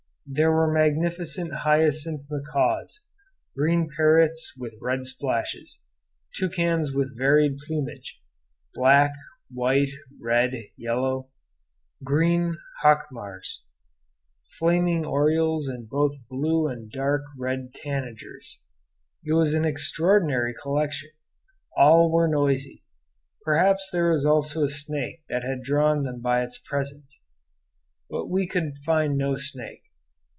There 0.33 0.51
were 0.51 0.71
magnificent 0.71 1.51
hyacinth 1.51 2.21
macaws; 2.29 3.03
green 3.53 3.89
parrots 3.97 4.57
with 4.57 4.71
red 4.79 5.03
splashes; 5.03 5.81
toucans 6.39 6.93
with 6.93 7.17
varied 7.17 7.57
plumage, 7.67 8.17
black, 8.73 9.11
white, 9.49 9.89
red, 10.21 10.53
yellow; 10.77 11.27
green 12.01 12.55
jacmars; 12.81 13.63
flaming 14.57 15.03
orioles 15.03 15.67
and 15.67 15.89
both 15.89 16.25
blue 16.29 16.69
and 16.69 16.89
dark 16.89 17.23
red 17.37 17.73
tanagers. 17.73 18.63
It 19.25 19.33
was 19.33 19.53
an 19.53 19.65
extraordinary 19.65 20.53
collection. 20.53 21.09
All 21.75 22.09
were 22.09 22.29
noisy. 22.29 22.85
Perhaps 23.43 23.89
there 23.91 24.11
was 24.11 24.23
a 24.25 24.69
snake 24.69 25.23
that 25.27 25.43
had 25.43 25.61
drawn 25.63 26.03
them 26.03 26.21
by 26.21 26.41
its 26.41 26.57
presence; 26.57 27.19
but 28.09 28.29
we 28.29 28.47
could 28.47 28.77
find 28.85 29.17
no 29.17 29.35
snake. 29.35 29.79